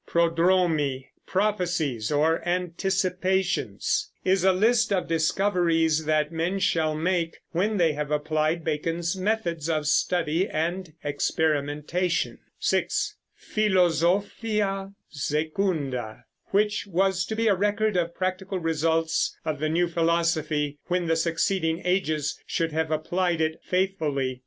[0.07, 7.93] Prodromi, "Prophecies or Anticipations," is a list of discoveries that men shall make when they
[7.93, 12.39] have applied Bacon's methods of study and experimentation.
[12.59, 13.15] 6.
[13.35, 20.79] Philosophia Secunda, which was to be a record of practical results of the new philosophy
[20.87, 24.39] when the succeeding ages should have applied it faithfully.